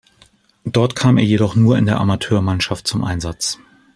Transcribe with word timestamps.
Dort 0.65 0.95
kam 0.95 1.19
er 1.19 1.23
jedoch 1.23 1.53
nur 1.55 1.77
in 1.77 1.85
der 1.85 1.99
Amateurmannschaft 1.99 2.87
zum 2.87 3.03
Einsatz. 3.03 3.59